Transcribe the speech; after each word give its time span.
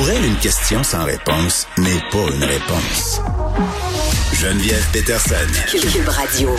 Pour 0.00 0.08
elle, 0.08 0.24
une 0.24 0.36
question 0.36 0.82
sans 0.82 1.04
réponse 1.04 1.66
n'est 1.76 2.00
pas 2.10 2.24
une 2.34 2.42
réponse. 2.42 3.20
Geneviève 4.32 4.82
Peterson. 4.94 5.34
Cube 5.70 6.08
Radio. 6.08 6.56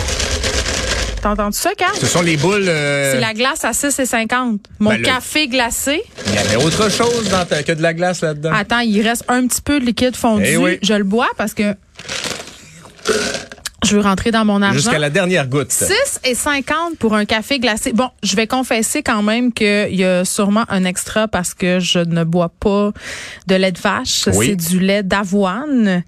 T'as 1.20 1.30
entendu 1.30 1.58
ça, 1.58 1.70
Carl? 1.76 1.96
Ce 2.00 2.06
sont 2.06 2.22
les 2.22 2.36
boules. 2.36 2.68
euh, 2.68 3.14
C'est 3.14 3.18
la 3.20 3.34
glace 3.34 3.64
à 3.64 3.72
6,50. 3.72 4.60
Mon 4.78 4.90
Ben, 4.90 4.98
le- 4.98 5.02
café 5.02 5.48
glacé. 5.48 6.04
Il 6.28 6.34
y 6.34 6.38
avait 6.38 6.54
autre 6.64 6.88
chose 6.88 7.30
dans 7.30 7.44
ta- 7.44 7.64
que 7.64 7.72
de 7.72 7.82
la 7.82 7.94
glace 7.94 8.20
là-dedans. 8.20 8.52
Attends, 8.54 8.78
il 8.78 9.02
reste 9.02 9.24
un 9.26 9.44
petit 9.48 9.60
peu 9.60 9.80
de 9.80 9.86
liquide 9.86 10.14
fondu. 10.14 10.44
Eh 10.46 10.56
oui. 10.56 10.78
Je 10.80 10.94
le 10.94 11.02
bois 11.02 11.30
parce 11.36 11.52
que 11.52 11.74
je 13.84 13.96
veux 13.96 14.02
rentrer 14.02 14.30
dans 14.30 14.44
mon 14.44 14.62
argent. 14.62 14.78
Jusqu'à 14.78 14.98
la 14.98 15.10
dernière 15.10 15.46
goutte. 15.48 15.72
6 15.72 16.20
et 16.24 16.34
50 16.34 16.98
pour 16.98 17.14
un 17.14 17.24
café 17.24 17.58
glacé. 17.58 17.92
Bon, 17.92 18.08
je 18.22 18.36
vais 18.36 18.46
confesser 18.46 19.02
quand 19.02 19.22
même 19.22 19.52
qu'il 19.52 19.94
y 19.94 20.04
a 20.04 20.24
sûrement 20.24 20.64
un 20.68 20.84
extra 20.84 21.28
parce 21.28 21.54
que 21.54 21.80
je 21.80 21.98
ne 21.98 22.24
bois 22.24 22.48
pas 22.60 22.92
de 23.46 23.54
lait 23.54 23.72
de 23.72 23.78
vache. 23.80 24.28
Oui. 24.34 24.46
C'est 24.50 24.56
du 24.56 24.80
lait 24.80 25.02
d'avoine. 25.02 26.04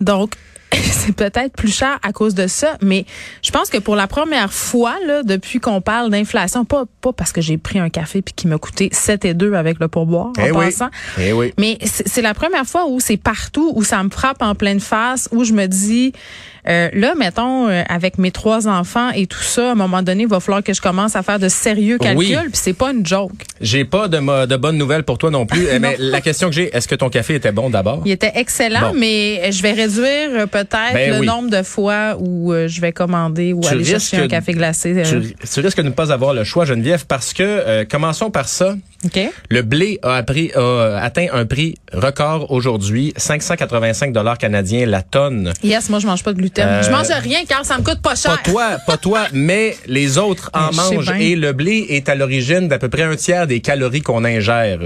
Donc, 0.00 0.34
c'est 0.72 1.14
peut-être 1.14 1.54
plus 1.56 1.74
cher 1.74 1.98
à 2.02 2.12
cause 2.12 2.34
de 2.34 2.48
ça, 2.48 2.76
mais 2.82 3.06
je 3.40 3.50
pense 3.52 3.70
que 3.70 3.78
pour 3.78 3.94
la 3.96 4.08
première 4.08 4.52
fois, 4.52 4.96
là, 5.06 5.22
depuis 5.22 5.60
qu'on 5.60 5.80
parle 5.80 6.10
d'inflation, 6.10 6.64
pas, 6.64 6.84
pas 7.00 7.12
parce 7.12 7.32
que 7.32 7.40
j'ai 7.40 7.56
pris 7.56 7.78
un 7.78 7.88
café 7.88 8.20
puis 8.20 8.34
qui 8.34 8.48
m'a 8.48 8.58
coûté 8.58 8.88
7 8.92 9.24
et 9.24 9.32
2 9.34 9.54
avec 9.54 9.78
le 9.78 9.86
pourboire, 9.88 10.32
Eh 10.38 10.50
en 10.50 10.58
oui. 10.58 10.66
passant. 10.66 10.90
Eh 11.18 11.32
oui. 11.32 11.54
Mais 11.56 11.78
c'est 11.84 12.06
c'est 12.08 12.20
la 12.22 12.34
première 12.34 12.66
fois 12.66 12.86
où 12.88 12.98
c'est 13.00 13.16
partout, 13.16 13.72
où 13.76 13.84
ça 13.84 14.02
me 14.02 14.10
frappe 14.10 14.42
en 14.42 14.54
pleine 14.56 14.80
face, 14.80 15.28
où 15.32 15.44
je 15.44 15.52
me 15.52 15.66
dis, 15.66 16.12
euh, 16.68 16.88
là, 16.92 17.14
mettons, 17.16 17.68
euh, 17.68 17.82
avec 17.88 18.18
mes 18.18 18.30
trois 18.30 18.66
enfants 18.68 19.10
et 19.10 19.26
tout 19.26 19.42
ça, 19.42 19.68
à 19.68 19.72
un 19.72 19.74
moment 19.74 20.02
donné, 20.02 20.22
il 20.24 20.28
va 20.28 20.40
falloir 20.40 20.62
que 20.62 20.72
je 20.74 20.80
commence 20.80 21.16
à 21.16 21.22
faire 21.22 21.38
de 21.38 21.48
sérieux 21.48 21.98
calculs, 21.98 22.16
Oui. 22.18 22.36
puis 22.36 22.50
c'est 22.54 22.72
pas 22.72 22.92
une 22.92 23.04
joke. 23.06 23.32
J'ai 23.60 23.84
pas 23.84 24.08
de, 24.08 24.46
de 24.46 24.56
bonnes 24.56 24.76
nouvelles 24.78 25.02
pour 25.04 25.18
toi 25.18 25.30
non 25.30 25.46
plus. 25.46 25.66
Eh, 25.70 25.78
mais 25.80 25.96
la 25.98 26.20
question 26.20 26.48
que 26.48 26.54
j'ai, 26.54 26.74
est-ce 26.76 26.88
que 26.88 26.94
ton 26.94 27.08
café 27.08 27.34
était 27.36 27.52
bon 27.52 27.70
d'abord? 27.70 28.02
Il 28.04 28.12
était 28.12 28.32
excellent, 28.34 28.92
Bon. 28.92 28.98
mais 28.98 29.50
je 29.52 29.62
vais 29.62 29.72
réduire 29.72 30.30
euh, 30.32 30.46
peut-être 30.46 30.94
Ben 30.94 31.12
le 31.12 31.20
oui. 31.20 31.26
nombre 31.26 31.50
de 31.50 31.62
fois 31.62 32.16
où 32.18 32.52
euh, 32.52 32.68
je 32.68 32.80
vais 32.80 32.92
commander 32.92 33.52
ou 33.52 33.60
Tu 33.60 33.68
aller 33.68 33.84
chercher 33.84 34.18
un 34.18 34.28
café 34.28 34.52
glacé. 34.52 34.94
euh, 34.96 35.20
Tu, 35.20 35.34
tu 35.48 35.60
risques 35.60 35.78
de 35.78 35.82
ne 35.82 35.90
pas 35.90 36.12
avoir 36.12 36.34
le 36.34 36.44
choix, 36.44 36.64
Geneviève, 36.64 37.06
parce 37.06 37.32
que, 37.32 37.42
euh, 37.42 37.84
commençons 37.88 38.30
par 38.30 38.48
ça. 38.48 38.74
OK? 39.04 39.20
Le 39.50 39.62
blé 39.62 39.98
a, 40.02 40.16
appris- 40.22 40.52
a 40.54 40.98
atteint 41.02 41.26
un 41.32 41.44
prix 41.46 41.74
record 41.92 42.50
aujourd'hui, 42.50 43.12
585 43.16 44.12
dollars 44.12 44.38
canadiens 44.38 44.86
la 44.86 45.02
tonne. 45.02 45.52
Yes, 45.62 45.88
moi, 45.90 45.98
je 45.98 46.06
mange 46.06 46.22
pas 46.24 46.32
de 46.32 46.38
gluten. 46.38 46.66
Euh, 46.66 46.82
je 46.82 46.90
mange 46.90 47.06
rien 47.22 47.40
car 47.48 47.64
ça 47.64 47.78
me 47.78 47.82
coûte 47.82 48.00
pas 48.00 48.14
cher. 48.16 48.32
Pas 48.42 48.50
toi, 48.50 48.66
pas 48.86 48.96
toi, 48.96 49.26
mais 49.32 49.76
les 49.86 50.18
autres 50.18 50.50
en 50.54 50.72
je 50.72 50.76
mangent. 50.76 51.12
Et 51.20 51.36
le 51.36 51.52
blé 51.52 51.86
est 51.90 52.08
à 52.08 52.14
l'origine 52.14 52.68
d'à 52.68 52.78
peu 52.78 52.88
près 52.88 53.02
un 53.02 53.16
tiers 53.16 53.46
des 53.46 53.60
calories 53.60 54.00
qu'on 54.02 54.24
ingère. 54.24 54.78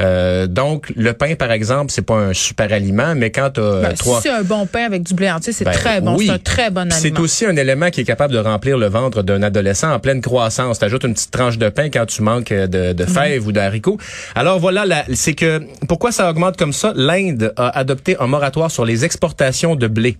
Euh, 0.00 0.46
donc, 0.46 0.92
le 0.96 1.12
pain, 1.12 1.34
par 1.36 1.52
exemple, 1.52 1.92
c'est 1.92 2.02
pas 2.04 2.16
un 2.16 2.32
super 2.34 2.72
aliment, 2.72 3.14
mais 3.14 3.30
quand 3.30 3.50
tu 3.54 3.60
Ben, 3.60 3.84
as 3.86 3.92
trois... 3.94 4.16
Si 4.20 4.28
c'est 4.28 4.34
un 4.34 4.42
bon 4.42 4.66
pain 4.66 4.84
avec 4.84 5.02
du 5.04 5.14
blé 5.14 5.30
entier, 5.30 5.52
c'est 5.52 5.64
Ben, 5.64 5.72
très 5.72 6.00
bon. 6.00 6.16
oui. 6.16 6.26
C'est 6.26 6.32
un 6.32 6.38
très 6.38 6.70
bon 6.70 6.80
aliment. 6.80 6.96
C'est 7.00 7.18
aussi 7.18 7.46
un 7.46 7.56
élément 7.56 7.90
qui 7.90 8.00
est 8.00 8.04
capable 8.04 8.34
de 8.34 8.38
remplir 8.38 8.76
le 8.78 8.86
ventre 8.88 9.22
d'un 9.22 9.42
adolescent 9.42 9.92
en 9.92 9.98
pleine 10.00 10.20
croissance. 10.20 10.78
T'ajoutes 10.78 11.04
une 11.04 11.14
petite 11.14 11.30
tranche 11.30 11.58
de 11.58 11.68
pain 11.68 11.88
quand 11.90 12.06
tu 12.06 12.22
manques 12.22 12.52
de, 12.52 12.92
de 12.92 13.04
fèves 13.06 13.46
ou 13.46 13.52
d'haricots. 13.54 13.96
Alors 14.34 14.58
voilà, 14.58 14.84
c'est 15.14 15.32
que 15.34 15.62
pourquoi 15.88 16.12
ça 16.12 16.28
augmente 16.28 16.58
comme 16.58 16.74
ça? 16.74 16.92
L'Inde 16.94 17.54
a 17.56 17.68
adopté 17.78 18.16
un 18.20 18.26
moratoire 18.26 18.70
sur 18.70 18.84
les 18.84 19.06
exportations 19.06 19.74
de 19.76 19.86
blé. 19.88 20.18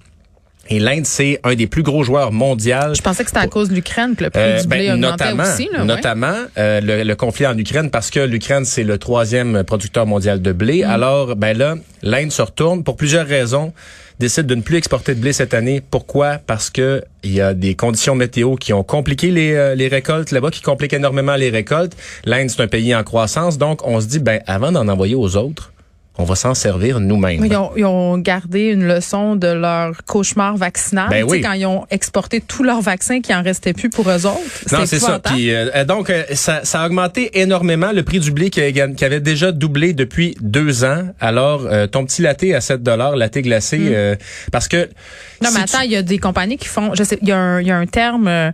Et 0.70 0.80
l'Inde, 0.80 1.04
c'est 1.04 1.40
un 1.44 1.54
des 1.54 1.66
plus 1.66 1.82
gros 1.82 2.04
joueurs 2.04 2.32
mondiaux. 2.32 2.94
Je 2.94 3.02
pensais 3.02 3.22
que 3.22 3.28
c'était 3.28 3.40
à 3.40 3.48
cause 3.48 3.68
de 3.68 3.74
l'Ukraine 3.74 4.16
que 4.16 4.24
le 4.24 4.30
prix 4.30 4.40
Euh, 4.40 4.62
du 4.62 4.66
ben, 4.66 4.78
blé 4.78 4.92
augmentait 4.92 5.24
notamment, 5.24 5.42
aussi. 5.42 5.68
Là, 5.70 5.80
ouais. 5.80 5.84
notamment 5.84 6.36
euh, 6.56 6.80
le, 6.80 7.02
le 7.02 7.14
conflit 7.16 7.46
en 7.46 7.58
Ukraine 7.58 7.90
parce 7.90 8.08
que 8.10 8.20
l'Ukraine 8.20 8.64
c'est 8.64 8.82
le 8.82 8.96
troisième 8.96 9.62
producteur 9.64 10.06
mondial 10.06 10.40
de 10.40 10.52
blé. 10.52 10.82
Mm. 10.82 10.88
Alors 10.88 11.36
ben 11.36 11.54
là, 11.58 11.74
l'Inde 12.02 12.32
se 12.32 12.40
retourne 12.40 12.82
pour 12.82 12.96
plusieurs 12.96 13.26
raisons, 13.26 13.74
décide 14.18 14.46
de 14.46 14.54
ne 14.54 14.62
plus 14.62 14.76
exporter 14.76 15.14
de 15.14 15.20
blé 15.20 15.32
cette 15.32 15.54
année. 15.54 15.82
Pourquoi? 15.90 16.38
Parce 16.38 16.70
que 16.70 17.02
il 17.22 17.32
y 17.32 17.40
a 17.40 17.54
des 17.54 17.74
conditions 17.74 18.14
météo 18.14 18.56
qui 18.56 18.72
ont 18.72 18.84
compliqué 18.84 19.30
les, 19.30 19.54
euh, 19.54 19.74
les 19.74 19.88
récoltes 19.88 20.30
là-bas, 20.30 20.50
qui 20.50 20.62
compliquent 20.62 20.92
énormément 20.92 21.36
les 21.36 21.50
récoltes. 21.50 21.96
L'Inde 22.24 22.50
c'est 22.50 22.62
un 22.62 22.68
pays 22.68 22.94
en 22.94 23.02
croissance, 23.02 23.58
donc 23.58 23.86
on 23.86 24.00
se 24.00 24.06
dit 24.06 24.18
ben 24.18 24.40
avant 24.46 24.72
d'en 24.72 24.88
envoyer 24.88 25.14
aux 25.14 25.36
autres, 25.36 25.73
on 26.16 26.24
va 26.24 26.36
s'en 26.36 26.54
servir 26.54 27.00
nous-mêmes. 27.00 27.40
Oui, 27.40 27.48
Ils 27.50 27.56
ont, 27.56 27.70
ils 27.76 27.84
ont 27.84 28.18
gardé 28.18 28.66
une 28.66 28.86
leçon 28.86 29.34
de 29.34 29.48
leur 29.48 30.04
cauchemar 30.04 30.56
vaccinal. 30.56 31.08
Ben 31.10 31.24
oui. 31.28 31.40
Quand 31.40 31.52
ils 31.52 31.66
ont 31.66 31.86
exporté 31.90 32.40
tous 32.40 32.62
leurs 32.62 32.82
vaccins 32.82 33.20
qui 33.20 33.34
en 33.34 33.42
restait 33.42 33.72
plus 33.72 33.90
pour 33.90 34.08
eux 34.08 34.26
autres. 34.26 34.40
Non, 34.72 34.86
c'est 34.86 35.00
ça. 35.00 35.18
Puis, 35.18 35.52
euh, 35.52 35.84
donc, 35.84 36.10
euh, 36.10 36.22
ça, 36.34 36.64
ça 36.64 36.82
a 36.82 36.86
augmenté 36.86 37.40
énormément 37.40 37.90
le 37.92 38.04
prix 38.04 38.20
du 38.20 38.30
blé 38.30 38.50
qui, 38.50 38.60
avait 38.60 39.20
déjà 39.20 39.50
doublé 39.50 39.92
depuis 39.92 40.36
deux 40.40 40.84
ans. 40.84 41.08
Alors, 41.20 41.66
euh, 41.66 41.86
ton 41.88 42.04
petit 42.04 42.22
latte 42.22 42.44
à 42.44 42.60
7 42.60 42.82
dollars, 42.82 43.16
latte 43.16 43.38
glacé, 43.38 43.78
euh, 43.80 44.14
parce 44.52 44.68
que... 44.68 44.88
Non, 45.42 45.50
mais 45.52 45.60
attends, 45.60 45.80
tu- 45.80 45.86
il 45.86 45.90
y 45.92 45.96
a 45.96 46.02
des 46.02 46.18
compagnies 46.18 46.56
qui 46.56 46.68
font, 46.68 46.94
je 46.94 47.02
sais, 47.02 47.18
il 47.20 47.28
y 47.28 47.32
a 47.32 47.38
un, 47.38 47.60
il 47.60 47.66
y 47.66 47.70
a 47.70 47.76
un 47.76 47.86
terme 47.86 48.28
euh, 48.28 48.50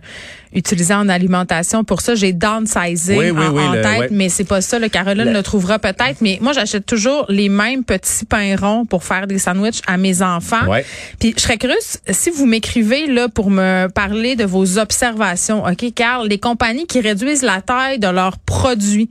utilisé 0.53 0.93
en 0.93 1.07
alimentation 1.09 1.83
pour 1.83 2.01
ça. 2.01 2.15
J'ai 2.15 2.33
downsizing 2.33 3.17
Oui, 3.17 3.31
oui, 3.31 3.45
en, 3.45 3.51
oui, 3.53 3.63
en 3.63 3.71
le- 3.73 3.81
tête, 3.81 3.99
ouais. 3.99 4.07
mais 4.11 4.29
c'est 4.29 4.43
pas 4.43 4.61
ça. 4.61 4.79
Le 4.79 4.89
Caroline 4.89 5.25
Le- 5.25 5.33
le 5.33 5.43
trouvera 5.43 5.79
peut-être. 5.79 6.21
Mais 6.21 6.37
moi, 6.41 6.53
j'achète 6.53 6.85
toujours 6.85 7.25
les 7.29 7.49
mêmes 7.49 7.83
petits 7.83 8.25
pains 8.25 8.55
ronds 8.59 8.85
pour 8.85 9.03
faire 9.03 9.27
des 9.27 9.39
sandwichs 9.39 9.81
à 9.87 9.97
mes 9.97 10.21
enfants. 10.21 10.67
Ouais. 10.67 10.85
Puis 11.19 11.33
je 11.37 11.41
serais 11.41 11.57
curieuse 11.57 11.97
si 12.09 12.29
vous 12.29 12.45
m'écrivez 12.45 13.07
là 13.07 13.29
pour 13.29 13.49
me 13.49 13.87
parler 13.87 14.35
de 14.35 14.43
vos 14.45 14.77
observations, 14.77 15.63
ok, 15.65 15.93
Carl, 15.95 16.27
les 16.27 16.39
compagnies 16.39 16.85
qui 16.87 16.99
réduisent 17.01 17.43
la 17.43 17.61
taille 17.61 17.99
de 17.99 18.07
leurs 18.07 18.37
produits, 18.39 19.09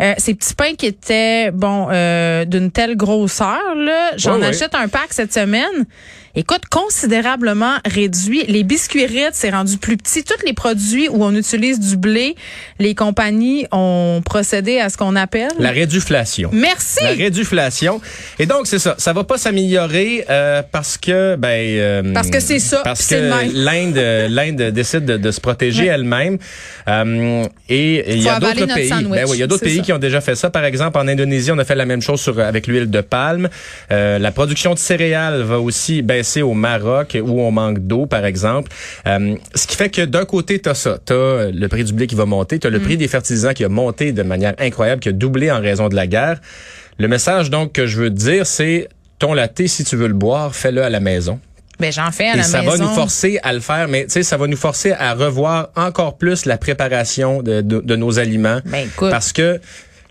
Euh, 0.00 0.14
ces 0.18 0.34
petits 0.34 0.54
pains 0.54 0.74
qui 0.76 0.86
étaient 0.86 1.50
bon 1.52 1.88
euh, 1.90 2.44
d'une 2.44 2.70
telle 2.70 2.96
grosseur 2.96 3.74
là, 3.76 4.12
j'en 4.16 4.38
Ouais, 4.40 4.46
achète 4.46 4.74
un 4.74 4.88
pack 4.88 5.08
cette 5.12 5.32
semaine. 5.32 5.86
Écoute, 6.34 6.62
considérablement 6.70 7.74
réduit. 7.84 8.44
Les 8.48 8.62
biscuits 8.62 9.04
Ritz, 9.04 9.32
c'est 9.34 9.50
rendu 9.50 9.76
plus 9.76 9.98
petit. 9.98 10.24
Tous 10.24 10.42
les 10.46 10.54
produits 10.54 11.06
où 11.10 11.22
on 11.22 11.34
utilise 11.36 11.78
du 11.78 11.98
blé, 11.98 12.36
les 12.78 12.94
compagnies 12.94 13.66
ont 13.70 14.22
procédé 14.24 14.78
à 14.78 14.88
ce 14.88 14.96
qu'on 14.96 15.14
appelle. 15.14 15.50
La 15.58 15.72
réduflation. 15.72 16.48
Merci. 16.54 17.04
La 17.04 17.10
réduflation. 17.10 18.00
Et 18.38 18.46
donc, 18.46 18.66
c'est 18.66 18.78
ça. 18.78 18.94
Ça 18.96 19.12
va 19.12 19.24
pas 19.24 19.36
s'améliorer 19.36 20.24
euh, 20.30 20.62
parce 20.72 20.96
que... 20.96 21.36
Ben, 21.36 21.48
euh, 21.50 22.14
Parce 22.14 22.30
que 22.30 22.40
c'est 22.40 22.60
ça, 22.60 22.80
Parce 22.82 23.06
que 23.08 23.14
l'Inde 23.54 23.98
euh, 23.98 24.28
l'Inde 24.28 24.70
décide 24.72 25.04
de, 25.04 25.18
de 25.18 25.30
se 25.30 25.40
protéger 25.40 25.82
Ouais. 25.82 25.88
elle-même. 25.88 26.38
Euh, 26.88 27.44
et 27.68 28.14
il 28.14 28.22
y 28.22 28.28
a 28.30 28.38
d'autres 28.40 28.66
pays. 28.74 28.88
Ben 28.88 29.24
oui, 29.28 29.36
il 29.36 29.40
y 29.40 29.42
a 29.42 29.46
d'autres 29.46 29.64
pays 29.64 29.78
ça. 29.78 29.82
qui 29.82 29.92
ont 29.92 29.98
déjà 29.98 30.20
fait 30.22 30.34
ça. 30.34 30.48
Par 30.48 30.64
exemple, 30.64 30.96
en 30.98 31.08
Indonésie, 31.08 31.50
on 31.52 31.58
a 31.58 31.64
fait 31.64 31.74
la 31.74 31.84
même 31.86 32.00
chose 32.00 32.20
sur 32.22 32.38
avec 32.40 32.66
l'huile 32.66 32.90
de 32.90 33.00
palme. 33.02 33.48
Euh, 33.90 34.18
la 34.18 34.30
production 34.32 34.72
de 34.74 34.78
céréales 34.78 35.42
va 35.42 35.58
aussi 35.60 36.00
au 36.42 36.54
Maroc 36.54 37.18
où 37.20 37.40
on 37.40 37.50
manque 37.50 37.80
d'eau, 37.80 38.06
par 38.06 38.24
exemple. 38.24 38.70
Euh, 39.06 39.34
ce 39.54 39.66
qui 39.66 39.76
fait 39.76 39.90
que 39.90 40.02
d'un 40.02 40.24
côté, 40.24 40.60
tu 40.60 40.68
as 40.68 40.74
ça. 40.74 40.98
Tu 41.04 41.12
as 41.12 41.50
le 41.50 41.68
prix 41.68 41.84
du 41.84 41.92
blé 41.92 42.06
qui 42.06 42.14
va 42.14 42.26
monter. 42.26 42.58
Tu 42.58 42.66
as 42.66 42.70
le 42.70 42.78
Mm. 42.78 42.82
prix 42.82 42.96
des 42.96 43.08
fertilisants 43.08 43.52
qui 43.52 43.64
a 43.64 43.68
monté 43.68 44.12
de 44.12 44.22
manière 44.22 44.54
incroyable, 44.58 45.00
qui 45.00 45.08
a 45.08 45.12
doublé 45.12 45.50
en 45.50 45.60
raison 45.60 45.88
de 45.88 45.94
la 45.96 46.06
guerre. 46.06 46.40
Le 46.98 47.08
message 47.08 47.50
donc 47.50 47.72
que 47.72 47.86
je 47.86 47.98
veux 48.00 48.10
te 48.10 48.14
dire, 48.14 48.46
c'est 48.46 48.88
ton 49.18 49.34
latte, 49.34 49.66
si 49.66 49.84
tu 49.84 49.96
veux 49.96 50.08
le 50.08 50.14
boire, 50.14 50.54
fais-le 50.54 50.82
à 50.82 50.90
la 50.90 51.00
maison. 51.00 51.40
Ben 51.80 51.90
j'en 51.90 52.12
fais 52.12 52.28
à 52.28 52.34
Et 52.34 52.36
la 52.36 52.42
ça 52.44 52.60
maison. 52.62 52.72
va 52.72 52.78
nous 52.78 52.94
forcer 52.94 53.40
à 53.42 53.52
le 53.52 53.58
faire, 53.60 53.88
mais 53.88 54.04
tu 54.04 54.10
sais, 54.12 54.22
ça 54.22 54.36
va 54.36 54.46
nous 54.46 54.56
forcer 54.56 54.92
à 54.92 55.14
revoir 55.14 55.70
encore 55.74 56.16
plus 56.16 56.44
la 56.44 56.56
préparation 56.58 57.42
de, 57.42 57.60
de- 57.60 57.80
de 57.80 57.96
nos 57.96 58.18
aliments. 58.20 58.60
Ben, 58.66 58.86
écoute. 58.86 59.10
Parce 59.10 59.32
que 59.32 59.58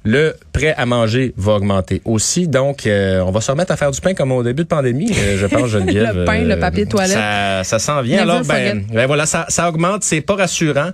le 0.03 0.35
prêt 0.51 0.73
à 0.75 0.85
manger 0.85 1.33
va 1.37 1.53
augmenter 1.53 2.01
aussi. 2.05 2.47
Donc, 2.47 2.87
euh, 2.87 3.21
on 3.21 3.31
va 3.31 3.41
se 3.41 3.51
remettre 3.51 3.71
à 3.71 3.77
faire 3.77 3.91
du 3.91 4.01
pain 4.01 4.13
comme 4.13 4.31
au 4.31 4.43
début 4.43 4.63
de 4.63 4.67
pandémie, 4.67 5.11
euh, 5.15 5.37
je 5.37 5.45
pense, 5.45 5.67
Geneviève. 5.69 6.17
le 6.17 6.25
pain, 6.25 6.43
le 6.43 6.59
papier 6.59 6.85
toilette. 6.87 7.11
Ça, 7.11 7.63
ça 7.63 7.79
s'en 7.79 8.01
vient. 8.01 8.21
Never 8.21 8.31
Alors, 8.31 8.45
ben, 8.45 8.83
ben 8.91 9.05
voilà, 9.05 9.25
ça, 9.25 9.45
ça 9.49 9.69
augmente, 9.69 10.03
c'est 10.03 10.21
pas 10.21 10.35
rassurant 10.35 10.89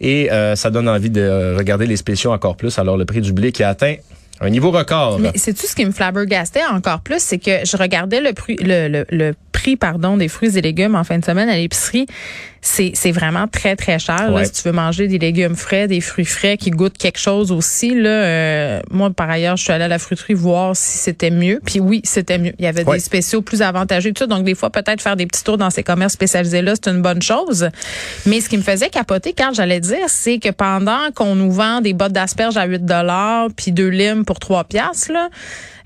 et 0.00 0.30
euh, 0.32 0.56
ça 0.56 0.70
donne 0.70 0.88
envie 0.88 1.10
de 1.10 1.54
regarder 1.56 1.86
les 1.86 1.96
spéciaux 1.96 2.32
encore 2.32 2.56
plus. 2.56 2.78
Alors, 2.78 2.96
le 2.96 3.04
prix 3.04 3.20
du 3.20 3.32
blé 3.32 3.52
qui 3.52 3.62
a 3.62 3.68
atteint 3.68 3.96
un 4.40 4.50
niveau 4.50 4.70
record. 4.70 5.18
Mais 5.18 5.32
c'est 5.34 5.54
tout 5.54 5.66
ce 5.66 5.74
qui 5.74 5.84
me 5.84 5.92
flabbergastait 5.92 6.64
encore 6.70 7.00
plus, 7.00 7.20
c'est 7.20 7.38
que 7.38 7.64
je 7.64 7.76
regardais 7.76 8.20
le 8.20 8.32
prix, 8.32 8.56
le, 8.60 8.88
le, 8.88 9.06
le 9.10 9.34
prix 9.56 9.76
pardon 9.76 10.18
des 10.18 10.28
fruits 10.28 10.58
et 10.58 10.60
légumes 10.60 10.94
en 10.94 11.04
fin 11.04 11.18
de 11.18 11.24
semaine 11.24 11.48
à 11.48 11.56
l'épicerie 11.56 12.06
c'est 12.66 12.90
c'est 12.94 13.12
vraiment 13.12 13.46
très 13.46 13.76
très 13.76 13.98
cher 13.98 14.30
là, 14.30 14.44
si 14.44 14.50
tu 14.50 14.62
veux 14.64 14.72
manger 14.72 15.06
des 15.06 15.18
légumes 15.18 15.54
frais, 15.54 15.86
des 15.86 16.00
fruits 16.00 16.24
frais 16.24 16.56
qui 16.56 16.70
goûtent 16.70 16.98
quelque 16.98 17.18
chose 17.18 17.52
aussi 17.52 17.94
là. 17.94 18.10
Euh, 18.10 18.80
moi 18.90 19.10
par 19.10 19.30
ailleurs, 19.30 19.56
je 19.56 19.62
suis 19.62 19.72
allée 19.72 19.84
à 19.84 19.88
la 19.88 20.00
fruiterie 20.00 20.34
voir 20.34 20.74
si 20.74 20.98
c'était 20.98 21.30
mieux. 21.30 21.60
Puis 21.64 21.78
oui, 21.78 22.00
c'était 22.02 22.38
mieux. 22.38 22.52
Il 22.58 22.64
y 22.64 22.68
avait 22.68 22.84
des 22.84 22.98
spéciaux 22.98 23.40
plus 23.40 23.62
avantageux 23.62 24.12
tout 24.12 24.24
ça. 24.24 24.26
Donc 24.26 24.44
des 24.44 24.56
fois 24.56 24.70
peut-être 24.70 25.00
faire 25.00 25.16
des 25.16 25.26
petits 25.26 25.44
tours 25.44 25.58
dans 25.58 25.70
ces 25.70 25.84
commerces 25.84 26.14
spécialisés 26.14 26.60
là, 26.60 26.74
c'est 26.74 26.90
une 26.90 27.02
bonne 27.02 27.22
chose. 27.22 27.68
Mais 28.26 28.40
ce 28.40 28.48
qui 28.48 28.56
me 28.56 28.62
faisait 28.62 28.90
capoter 28.90 29.32
quand 29.32 29.54
j'allais 29.54 29.80
dire, 29.80 30.08
c'est 30.08 30.38
que 30.38 30.50
pendant 30.50 31.12
qu'on 31.14 31.36
nous 31.36 31.52
vend 31.52 31.80
des 31.80 31.92
bottes 31.92 32.12
d'asperges 32.12 32.56
à 32.56 32.66
8 32.66 32.84
dollars 32.84 33.48
puis 33.56 33.70
deux 33.70 33.88
limes 33.88 34.24
pour 34.24 34.40
3 34.40 34.64
piastres 34.64 35.12
là, 35.12 35.28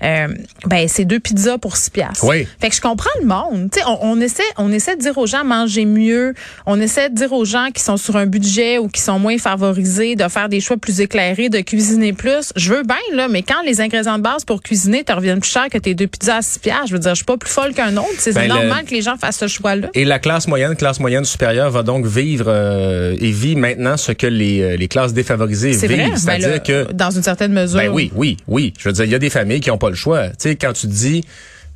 euh, 0.03 0.27
ben 0.65 0.87
c'est 0.87 1.05
deux 1.05 1.19
pizzas 1.19 1.59
pour 1.59 1.77
6 1.77 1.91
piastres. 1.91 2.25
Oui. 2.25 2.47
Fait 2.59 2.69
que 2.69 2.75
je 2.75 2.81
comprends 2.81 3.09
le 3.21 3.27
monde. 3.27 3.60
Tu 3.69 3.79
sais 3.79 3.85
on, 3.87 3.99
on 4.01 4.21
essaie 4.21 4.43
on 4.57 4.71
essaie 4.71 4.95
de 4.95 5.01
dire 5.01 5.17
aux 5.17 5.27
gens 5.27 5.43
manger 5.43 5.85
mieux 5.85 6.33
on 6.65 6.79
essaie 6.79 7.09
de 7.09 7.15
dire 7.15 7.33
aux 7.33 7.45
gens 7.45 7.67
qui 7.73 7.81
sont 7.83 7.97
sur 7.97 8.15
un 8.15 8.25
budget 8.25 8.77
ou 8.77 8.87
qui 8.87 9.01
sont 9.01 9.19
moins 9.19 9.37
favorisés 9.37 10.15
de 10.15 10.27
faire 10.27 10.49
des 10.49 10.59
choix 10.59 10.77
plus 10.77 11.01
éclairés, 11.01 11.49
de 11.49 11.59
cuisiner 11.61 12.13
plus. 12.13 12.51
Je 12.55 12.73
veux 12.73 12.83
bien, 12.83 12.95
là, 13.13 13.27
mais 13.27 13.43
quand 13.43 13.61
les 13.65 13.81
ingrédients 13.81 14.17
de 14.17 14.23
base 14.23 14.45
pour 14.45 14.61
cuisiner 14.61 15.03
te 15.03 15.11
reviennent 15.11 15.39
plus 15.39 15.51
cher 15.51 15.67
que 15.71 15.77
tes 15.77 15.93
deux 15.93 16.07
pizzas 16.07 16.37
à 16.37 16.41
6 16.41 16.59
piastres, 16.59 16.87
je 16.87 16.93
veux 16.93 16.99
dire, 16.99 17.11
je 17.11 17.15
suis 17.17 17.25
pas 17.25 17.37
plus 17.37 17.49
folle 17.49 17.73
qu'un 17.73 17.95
autre. 17.97 18.07
C'est 18.17 18.33
Ben, 18.33 18.47
normal 18.47 18.85
que 18.85 18.91
les 18.91 19.01
gens 19.01 19.17
fassent 19.17 19.37
ce 19.39 19.47
choix-là. 19.47 19.89
Et 19.93 20.05
la 20.05 20.19
classe 20.19 20.47
moyenne, 20.47 20.75
classe 20.75 20.99
moyenne 20.99 21.25
supérieure 21.25 21.69
va 21.71 21.83
donc 21.83 22.05
vivre 22.05 22.45
euh, 22.47 23.15
et 23.19 23.31
vit 23.31 23.55
maintenant 23.55 23.97
ce 23.97 24.11
que 24.11 24.27
les, 24.27 24.61
euh, 24.61 24.75
les 24.77 24.87
classes 24.87 25.13
défavorisées 25.13 25.71
vivent. 25.71 25.89
Ben 25.89 26.17
C'est-à-dire 26.17 26.49
là, 26.49 26.59
que 26.59 26.91
dans 26.91 27.11
une 27.11 27.23
certaine 27.23 27.53
mesure. 27.53 27.79
Ben 27.79 27.89
oui, 27.89 28.11
oui, 28.15 28.37
oui. 28.47 28.73
Je 28.79 28.89
veux 28.89 28.93
dire, 28.93 29.05
il 29.05 29.11
y 29.11 29.15
a 29.15 29.19
des 29.19 29.29
familles 29.29 29.59
qui 29.59 29.69
n'ont 29.69 29.77
pas 29.77 29.89
le 29.89 29.95
choix. 29.95 30.29
Tu 30.29 30.35
sais, 30.39 30.55
quand 30.55 30.73
tu 30.73 30.87
dis, 30.87 31.23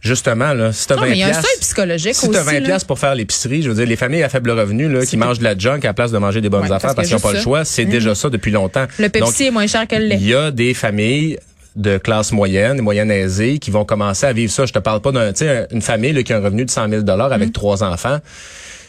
justement, 0.05 0.53
là, 0.53 0.71
si 0.71 0.87
t'as 0.87 0.95
Non, 0.95 1.01
20 1.01 1.07
mais 1.07 1.13
il 1.15 1.19
y 1.19 1.23
a 1.23 1.27
un 1.29 1.33
seuil 1.33 1.59
psychologique 1.59 2.15
si 2.15 2.25
aussi. 2.27 2.31
t'as 2.31 2.43
20 2.43 2.59
là. 2.67 2.77
pour 2.87 2.97
faire 2.99 3.15
l'épicerie, 3.15 3.61
je 3.61 3.69
veux 3.69 3.75
dire, 3.75 3.85
les 3.85 3.95
familles 3.95 4.23
à 4.23 4.29
faible 4.29 4.51
revenu, 4.51 4.87
là, 4.87 5.05
qui 5.05 5.17
mangent 5.17 5.39
de 5.39 5.43
la 5.43 5.57
junk 5.57 5.79
à 5.83 5.87
la 5.87 5.93
place 5.93 6.11
de 6.11 6.17
manger 6.17 6.39
des 6.41 6.49
bonnes 6.49 6.61
Ouais, 6.63 6.71
affaires 6.71 6.95
parce 6.95 7.07
qu'ils 7.07 7.15
n'ont 7.17 7.21
pas 7.21 7.33
le 7.33 7.39
choix, 7.39 7.65
c'est 7.65 7.85
déjà 7.85 8.15
ça 8.15 8.29
depuis 8.29 8.51
longtemps. 8.51 8.85
Le 8.99 9.09
Pepsi 9.09 9.25
Donc, 9.25 9.41
est 9.41 9.51
moins 9.51 9.67
cher 9.67 9.87
que 9.87 9.95
le 9.95 10.05
lait. 10.05 10.17
il 10.19 10.27
y 10.27 10.33
a 10.35 10.51
des 10.51 10.73
familles 10.73 11.37
de 11.75 11.97
classe 11.97 12.31
moyenne, 12.31 12.79
moyenne 12.81 13.11
aisée, 13.11 13.59
qui 13.59 13.69
vont 13.71 13.83
commencer 13.83 14.25
à 14.25 14.31
vivre 14.31 14.51
ça. 14.51 14.65
Je 14.65 14.71
te 14.71 14.79
parle 14.79 15.01
pas 15.01 15.11
d'un, 15.11 15.33
tu 15.33 15.39
sais, 15.39 15.67
une 15.71 15.81
famille 15.81 16.13
là, 16.13 16.23
qui 16.23 16.31
a 16.31 16.37
un 16.37 16.41
revenu 16.41 16.63
de 16.63 16.71
100 16.71 16.87
000 16.89 17.01
dollars 17.01 17.33
avec 17.33 17.51
trois 17.51 17.83
enfants. 17.83 18.19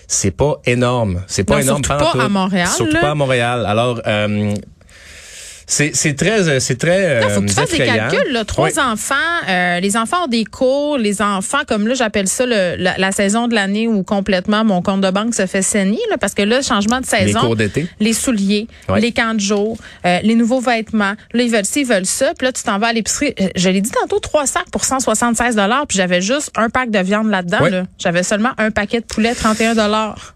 C'est 0.09 0.31
pas 0.31 0.61
énorme. 0.67 1.23
C'est 1.27 1.43
pas. 1.43 1.57
Non, 1.57 1.61
énorme. 1.63 1.83
surtout 1.85 2.05
pas 2.15 2.23
à 2.25 2.29
Montréal, 2.29 2.69
Surtout 2.77 2.93
là. 2.95 3.01
pas 3.01 3.11
à 3.11 3.15
Montréal. 3.17 3.67
Alors, 3.67 4.01
euh, 4.07 4.55
c'est 5.67 5.91
c'est 5.95 6.15
très, 6.15 6.49
euh, 6.49 6.61
c'est 6.61 6.77
très. 6.79 7.21
Il 7.23 7.31
faut 7.31 7.41
que 7.41 7.47
tu 7.47 7.53
euh, 7.53 7.55
fasses 7.55 7.71
des 7.71 7.79
calculs. 7.87 8.33
Là. 8.33 8.45
Trois 8.45 8.69
Oui. 8.69 8.79
enfants, 8.81 9.15
euh, 9.49 9.81
les 9.81 9.97
enfants 9.97 10.25
ont 10.25 10.29
des 10.29 10.45
cours, 10.45 10.97
les 10.99 11.21
enfants, 11.23 11.63
comme 11.67 11.89
là, 11.89 11.95
j'appelle 11.95 12.29
ça 12.29 12.47
le- 12.47 12.77
la, 12.77 12.97
la 12.99 13.13
saison 13.13 13.49
de 13.49 13.55
l'année 13.55 13.89
où 13.89 14.03
complètement 14.05 14.65
mon 14.65 14.81
compte 14.83 15.01
de 15.01 15.11
banque 15.11 15.35
se 15.35 15.47
fait 15.47 15.63
saigner, 15.63 15.99
là, 16.11 16.19
parce 16.19 16.35
que 16.35 16.43
là, 16.43 16.63
changement 16.63 17.01
de 17.01 17.07
Les 17.13 17.27
saison. 17.27 17.41
cours 17.41 17.57
d'été. 17.57 17.89
Les 18.01 18.13
souliers, 18.13 18.69
les 18.97 19.13
camps 19.13 19.35
de 19.35 19.41
jour, 19.41 19.77
euh, 20.05 20.19
les 20.23 20.35
nouveaux 20.37 20.61
vêtements. 20.61 21.15
Là, 21.33 21.43
ils 21.43 21.51
veulent 21.51 21.65
ci, 21.65 21.81
ils 21.81 21.87
veulent 21.87 22.07
ça. 22.07 22.33
Puis 22.39 22.47
là, 22.47 22.53
tu 22.53 22.63
t'en 22.63 22.79
vas 22.79 22.89
à 22.89 22.93
l'épicerie. 22.93 23.35
Je 23.57 23.69
l'ai 23.69 23.81
dit 23.81 23.91
tantôt, 23.91 24.21
trois 24.21 24.47
sacs 24.47 24.71
pour 24.71 24.85
176 24.85 25.57
puis 25.89 25.97
j'avais 25.99 26.21
juste 26.21 26.51
un 26.57 26.71
pack 26.71 26.91
de 26.91 26.99
viande 27.01 27.29
là-dedans. 27.31 27.67
Là. 27.67 27.83
J'avais 27.99 28.23
seulement 28.23 28.53
un 28.59 28.71
paquet 28.71 29.01
de 29.01 29.05
poulet, 29.07 29.35
31 29.35 29.75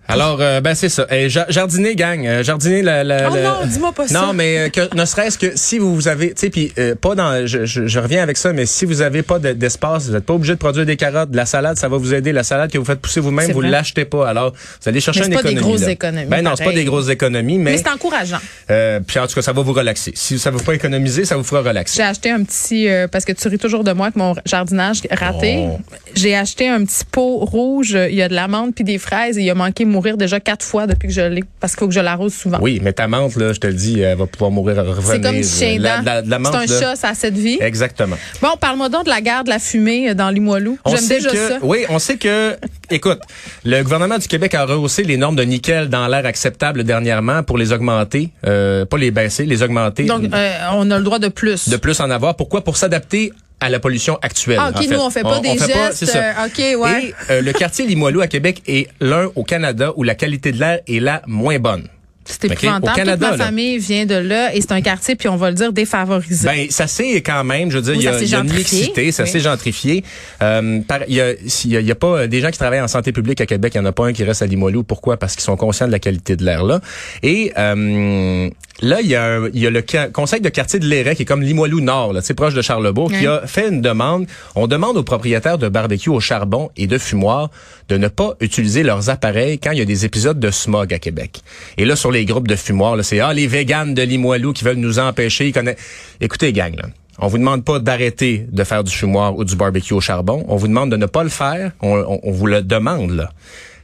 Alors, 0.09 0.38
euh, 0.41 0.61
ben 0.61 0.75
c'est 0.75 0.88
ça. 0.88 1.06
Ja- 1.29 1.47
jardiner, 1.49 1.94
gang. 1.94 2.43
Jardiner, 2.43 2.83
la, 2.83 3.05
la, 3.05 3.29
Oh 3.31 3.35
la- 3.35 3.43
non, 3.43 3.55
dis-moi 3.67 3.93
pas 3.93 4.09
ça. 4.09 4.21
Non, 4.21 4.33
mais 4.33 4.71
que, 4.71 4.93
ne 4.94 5.05
serait-ce 5.21 5.39
que 5.39 5.57
si 5.57 5.79
vous 5.79 6.09
avez, 6.09 6.29
tu 6.29 6.41
sais, 6.41 6.51
puis 6.51 6.73
euh, 6.79 6.95
pas 6.95 7.15
dans, 7.15 7.47
je, 7.47 7.65
je, 7.65 7.87
je 7.87 7.99
reviens 7.99 8.23
avec 8.23 8.37
ça, 8.37 8.53
mais 8.53 8.67
si 8.67 8.85
vous 8.85 9.01
avez 9.03 9.23
pas 9.23 9.39
de- 9.39 9.53
d'espace, 9.53 10.07
vous 10.07 10.13
n'êtes 10.13 10.25
pas 10.25 10.35
obligé 10.35 10.55
de 10.55 10.59
produire 10.59 10.87
des 10.87 10.97
carottes, 10.97 11.31
de 11.31 11.37
la 11.37 11.47
salade, 11.47 11.77
ça 11.77 11.89
va 11.89 11.97
vous 11.97 12.15
aider. 12.15 12.33
La 12.33 12.43
salade 12.43 12.71
que 12.71 12.79
vous 12.79 12.85
faites 12.85 13.01
pousser 13.01 13.21
vous-même, 13.21 13.51
vous 13.53 13.61
vrai. 13.61 13.71
l'achetez 13.71 14.05
pas. 14.05 14.29
Alors, 14.29 14.53
vous 14.53 14.89
allez 14.89 15.01
chercher 15.01 15.21
Mais 15.21 15.27
une 15.27 15.35
pas 15.35 15.43
des 15.43 15.55
grosses 15.55 15.83
là. 15.83 15.91
économies, 15.91 16.27
Ben 16.29 16.43
non, 16.43 16.53
c'est 16.57 16.65
pas 16.65 16.73
des 16.73 16.85
grosses 16.85 17.09
économies, 17.09 17.59
Mais 17.59 17.73
mais, 17.73 17.77
c'est 17.79 17.89
encourageant. 17.89 18.39
euh, 18.71 19.01
puis 19.07 19.19
en 19.19 19.27
tout 19.27 19.35
cas, 19.35 19.43
ça 19.43 19.53
va 19.53 19.63
vous 19.63 19.73
relaxer. 19.73 20.13
Si 20.15 20.39
ça 20.39 20.51
ne 20.51 20.57
vous 20.57 20.65
pas 20.65 20.75
économiser, 20.75 21.25
ça 21.25 21.37
vous 21.37 21.45
fera 21.45 21.61
relaxer. 21.63 21.97
J'ai 21.97 22.03
acheté 22.09 22.31
un 22.31 22.43
petit 22.43 22.89
euh, 22.89 23.07
parce 23.09 23.25
que 23.25 23.33
tu 23.33 23.49
ris 23.49 23.59
toujours 23.59 23.85
de 23.85 23.93
moi 23.93 24.07
avec 24.07 24.17
mon 24.17 24.35
jardinage 24.47 25.03
raté. 25.11 25.67
Oh. 25.69 25.79
J'ai 26.15 26.35
acheté 26.37 26.69
un 26.69 26.85
petit 26.85 27.05
pot 27.11 27.39
rouge. 27.45 27.97
Il 28.09 28.15
y 28.15 28.23
a 28.23 28.29
de 28.29 28.35
l'amande 28.35 28.75
puis 28.75 28.85
des 28.85 28.99
fraises 28.99 29.39
et 29.39 29.43
il 29.43 29.51
a 29.51 29.55
manqué 29.55 29.85
mourir 29.85 30.17
déjà 30.17 30.41
quatre 30.41 30.65
fois 30.65 30.87
depuis 30.87 31.09
que 31.09 31.15
je 31.15 31.21
l'ai 31.21 31.45
parce 31.61 31.75
qu'il 31.75 31.81
faut 31.81 31.89
que 31.89 31.95
je 31.95 32.01
l'arrose 32.01 32.33
souvent. 32.35 32.59
Oui, 32.61 32.81
mais 32.83 32.93
ta 32.93 33.07
menthe, 33.09 33.37
là, 33.37 33.53
je 33.53 33.61
te 33.61 33.67
le 33.67 33.75
dis, 33.75 34.01
elle 34.01 34.17
va 34.19 34.27
pouvoir 34.27 34.51
mourir. 34.51 34.79
C'est 35.12 35.21
comme 35.21 35.37
du 35.37 35.43
chien 35.43 35.79
C'est 35.81 36.57
un 36.57 36.67
chat, 36.67 36.97
ça 36.97 37.09
a 37.09 37.15
cette 37.15 37.37
vie. 37.37 37.59
Exactement. 37.61 38.17
Bon, 38.41 38.51
parle-moi 38.59 38.89
donc 38.89 39.05
de 39.05 39.11
la 39.11 39.21
guerre 39.21 39.45
de 39.45 39.51
la 39.51 39.59
fumée 39.59 40.11
euh, 40.11 40.15
dans 40.15 40.31
Limoilou. 40.31 40.79
J'aime 40.87 41.07
déjà 41.09 41.31
que, 41.31 41.49
ça. 41.49 41.59
Oui, 41.62 41.85
on 41.89 41.99
sait 41.99 42.17
que, 42.17 42.57
écoute, 42.91 43.21
le 43.65 43.83
gouvernement 43.83 44.19
du 44.19 44.29
Québec 44.29 44.55
a 44.55 44.65
rehaussé 44.65 45.03
les 45.03 45.17
normes 45.17 45.37
de 45.37 45.43
nickel 45.43 45.89
dans 45.89 46.07
l'air 46.09 46.27
acceptable 46.27 46.85
dernièrement 46.85 47.43
pour 47.43 47.59
les 47.59 47.73
augmenter, 47.73 48.31
euh, 48.47 48.85
pas 48.85 48.99
les 48.99 49.11
baisser, 49.11 49.45
les 49.47 49.62
augmenter. 49.62 50.05
Donc, 50.05 50.25
euh, 50.33 50.53
on 50.75 50.91
a 50.91 50.99
le 50.99 51.05
droit 51.05 51.19
de 51.19 51.29
plus. 51.29 51.69
de 51.69 51.77
plus 51.77 52.01
en 52.01 52.11
avoir. 52.11 52.37
Pourquoi? 52.37 52.62
Pour 52.65 52.77
s'adapter 52.77 53.33
à 53.61 53.69
la 53.69 53.79
pollution 53.79 54.19
actuelle. 54.23 54.59
ah, 54.61 54.71
OK, 54.71 54.77
en 54.77 54.81
fait. 54.81 54.89
nous, 54.89 55.01
on 55.01 55.11
fait 55.11 55.23
pas 55.23 55.39
des 55.41 55.59
fait 55.59 55.73
gestes. 55.73 56.07
ça. 56.07 56.19
euh, 56.19 56.47
OK, 56.47 56.81
ouais. 56.81 57.05
Et 57.05 57.15
euh, 57.31 57.43
le 57.43 57.53
quartier 57.53 57.87
Limoilou 57.87 58.21
à 58.23 58.27
Québec 58.27 58.62
est 58.67 58.89
l'un 59.01 59.29
au 59.35 59.45
Canada 59.45 59.93
où 59.97 60.03
la 60.03 60.15
qualité 60.15 60.51
de 60.53 60.59
l'air 60.59 60.81
est 60.89 61.01
la 61.01 61.23
moins 61.27 61.59
bonne. 61.59 61.87
C'est 62.25 62.45
épouvantable. 62.45 62.85
au 62.93 62.95
Canada, 62.95 63.13
Toute 63.29 63.31
ma 63.33 63.37
là. 63.39 63.45
famille 63.47 63.79
vient 63.79 64.07
de 64.07 64.15
là 64.15 64.55
et 64.55 64.61
c'est 64.61 64.71
un 64.73 64.81
quartier, 64.83 65.17
puis 65.17 65.29
on 65.29 65.37
va 65.37 65.49
le 65.51 65.57
dire, 65.57 65.73
défavorisé. 65.73 66.47
Ben, 66.47 66.67
ça 66.71 66.87
s'est 66.87 67.23
quand 67.23 67.43
même, 67.45 67.71
je 67.71 67.77
veux 67.79 67.83
dire, 67.83 67.95
il 67.95 68.03
y 68.03 68.09
a, 68.09 68.23
y 68.23 68.35
a 68.35 68.39
une 68.41 68.53
mixité, 68.53 69.11
ça 69.11 69.25
Oui. 69.25 69.29
s'est 69.29 69.41
gentrifié. 69.41 70.05
Euh, 70.43 70.81
il 71.09 71.15
y 71.15 71.21
a, 71.21 71.33
il 71.33 71.71
y 71.71 71.77
a- 71.77 71.81
y 71.81 71.91
a 71.91 71.95
pas 71.95 72.07
euh, 72.21 72.27
des 72.29 72.41
gens 72.41 72.51
qui 72.51 72.59
travaillent 72.59 72.81
en 72.83 72.89
santé 72.89 73.11
publique 73.13 73.41
à 73.41 73.47
Québec, 73.47 73.73
il 73.75 73.79
y 73.79 73.81
en 73.81 73.85
a 73.87 73.93
pas 73.93 74.07
un 74.07 74.13
qui 74.13 74.23
reste 74.23 74.43
à 74.43 74.47
Limoilou. 74.47 74.83
Pourquoi? 74.85 75.17
Parce 75.17 75.35
qu'ils 75.35 75.43
sont 75.45 75.57
conscients 75.57 75.87
de 75.87 75.93
la 75.93 75.99
qualité 75.99 76.37
de 76.37 76.45
l'air 76.45 76.63
là. 76.63 76.81
Et 77.23 77.53
euh, 77.59 78.49
là, 78.81 79.00
il 79.00 79.06
y 79.09 79.15
a, 79.15 79.25
un- 79.25 79.49
il 79.53 79.61
y 79.61 79.67
a 79.67 79.71
le 79.71 79.82
conseil 80.12 80.41
de 80.41 80.49
quartier 80.49 80.79
de 80.79 80.87
Léré 80.87 81.15
qui 81.17 81.23
est 81.23 81.25
comme 81.27 81.43
Limoilou 81.43 81.81
Nord, 81.81 82.12
là, 82.12 82.21
c'est 82.23 82.35
proche 82.35 82.55
de 82.55 82.62
Charlebourg, 82.62 83.11
qui 83.11 83.27
a 83.27 83.47
fait 83.47 83.69
une 83.69 83.81
demande. 83.81 84.27
On 84.55 84.67
demande 84.67 84.97
aux 84.97 85.03
propriétaires 85.03 85.59
de 85.59 85.69
barbecue 85.69 86.11
au 86.11 86.21
charbon 86.21 86.71
et 86.76 86.87
de 86.87 86.99
fumoir 86.99 87.50
de 87.88 87.97
ne 87.97 88.09
pas 88.09 88.35
utiliser 88.40 88.83
leurs 88.83 89.11
appareils 89.11 89.59
quand 89.59 89.73
il 89.73 89.78
y 89.78 89.83
a 89.83 89.85
des 89.85 90.05
épisodes 90.05 90.38
de 90.40 90.50
smog 90.50 90.93
à 90.95 90.99
Québec. 90.99 91.43
Et 91.78 91.85
là, 91.85 91.97
sur 91.97 92.11
les 92.11 92.25
groupes 92.25 92.49
de 92.49 92.57
fumoirs, 92.57 92.97
c'est 93.05 93.21
ah 93.21 93.33
les 93.33 93.47
véganes 93.47 93.95
de 93.95 94.02
Limoilou 94.02 94.52
qui 94.52 94.64
veulent 94.64 94.76
nous 94.76 94.99
empêcher. 94.99 95.49
Ils 95.49 95.52
connaissent... 95.52 95.76
Écoutez, 96.21 96.52
gang, 96.52 96.75
là. 96.76 96.85
On 97.23 97.26
vous 97.26 97.37
demande 97.37 97.64
pas 97.66 97.81
d'arrêter 97.81 98.47
de 98.50 98.64
faire 98.64 98.83
du 98.83 98.90
fumoir 98.90 99.37
ou 99.37 99.45
du 99.45 99.55
barbecue 99.55 99.93
au 99.93 100.00
charbon. 100.00 100.43
On 100.49 100.57
vous 100.57 100.69
demande 100.69 100.90
de 100.90 100.97
ne 100.97 101.05
pas 101.05 101.23
le 101.23 101.28
faire. 101.28 101.73
On, 101.83 101.95
on- 101.99 102.21
on 102.23 102.31
vous 102.33 102.47
le 102.47 102.62
demande, 102.62 103.11
là. 103.11 103.31